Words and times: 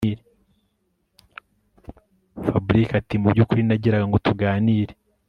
Fabric 2.45 2.89
atimubyukuri 2.99 3.61
nagiraga 3.65 4.05
ngo 4.07 4.17
tuganire 4.25 4.93